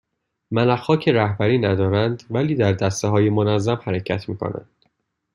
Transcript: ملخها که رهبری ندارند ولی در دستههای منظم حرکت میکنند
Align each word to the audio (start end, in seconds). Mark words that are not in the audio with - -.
ملخها 0.51 0.97
که 0.97 1.11
رهبری 1.13 1.57
ندارند 1.59 2.23
ولی 2.29 2.55
در 2.55 2.73
دستههای 2.73 3.29
منظم 3.29 3.75
حرکت 3.83 4.29
میکنند 4.29 4.85